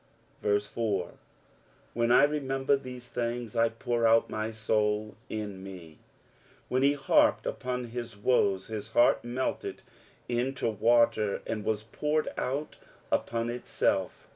[0.43, 1.11] VJTM 4.
[1.93, 5.99] —"When I rtmember ihtte thitifft, I pour oat my tovl in me,"
[6.69, 9.83] When be harped upon his woes his heart melted
[10.27, 12.77] into water and was poured out
[13.11, 14.27] upon itself.